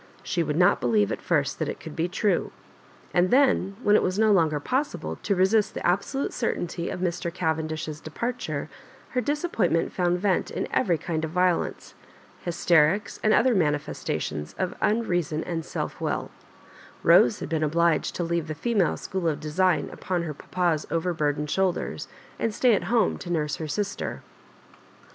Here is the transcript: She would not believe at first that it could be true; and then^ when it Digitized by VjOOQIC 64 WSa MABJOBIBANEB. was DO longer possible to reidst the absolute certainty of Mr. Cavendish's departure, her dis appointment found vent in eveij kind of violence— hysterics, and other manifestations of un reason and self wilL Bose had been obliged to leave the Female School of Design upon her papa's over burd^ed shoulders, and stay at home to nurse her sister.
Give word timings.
She 0.23 0.41
would 0.41 0.57
not 0.57 0.81
believe 0.81 1.11
at 1.11 1.21
first 1.21 1.59
that 1.59 1.69
it 1.69 1.79
could 1.79 1.95
be 1.95 2.07
true; 2.07 2.51
and 3.13 3.29
then^ 3.29 3.33
when 3.33 3.45
it 3.45 3.53
Digitized 3.53 3.53
by 3.53 3.53
VjOOQIC 3.53 3.53
64 3.53 3.53
WSa 3.53 4.01
MABJOBIBANEB. 4.01 4.01
was 4.01 4.15
DO 4.17 4.31
longer 4.31 4.59
possible 4.59 5.15
to 5.17 5.35
reidst 5.35 5.73
the 5.75 5.85
absolute 5.85 6.33
certainty 6.33 6.89
of 6.89 6.99
Mr. 7.01 7.31
Cavendish's 7.31 8.01
departure, 8.01 8.69
her 9.09 9.21
dis 9.21 9.43
appointment 9.43 9.93
found 9.93 10.17
vent 10.19 10.49
in 10.49 10.65
eveij 10.73 11.01
kind 11.01 11.23
of 11.23 11.29
violence— 11.29 11.93
hysterics, 12.45 13.19
and 13.21 13.31
other 13.31 13.53
manifestations 13.53 14.55
of 14.57 14.73
un 14.81 15.03
reason 15.03 15.43
and 15.43 15.63
self 15.63 16.01
wilL 16.01 16.31
Bose 17.03 17.39
had 17.39 17.49
been 17.49 17.61
obliged 17.61 18.15
to 18.15 18.23
leave 18.23 18.47
the 18.47 18.55
Female 18.55 18.97
School 18.97 19.27
of 19.27 19.39
Design 19.39 19.87
upon 19.93 20.23
her 20.23 20.33
papa's 20.33 20.87
over 20.89 21.13
burd^ed 21.13 21.47
shoulders, 21.47 22.07
and 22.39 22.55
stay 22.55 22.73
at 22.73 22.85
home 22.85 23.19
to 23.19 23.29
nurse 23.29 23.57
her 23.57 23.67
sister. 23.67 24.23